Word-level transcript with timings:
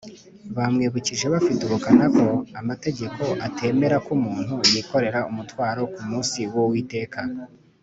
Bamwibukije 0.55 1.25
bafite 1.33 1.61
ubukana 1.63 2.05
ko 2.17 2.27
amategeko 2.59 3.23
atemera 3.47 3.95
ko 4.05 4.09
umuntu 4.19 4.53
yikorera 4.73 5.19
umutwaro 5.31 5.81
ku 5.93 6.01
munsi 6.09 6.39
w’Uwiteka 6.53 7.19